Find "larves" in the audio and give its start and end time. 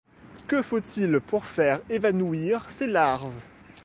2.87-3.39